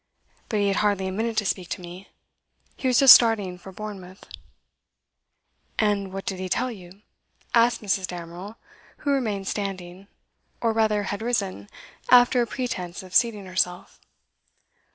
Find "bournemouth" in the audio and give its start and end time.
3.71-4.23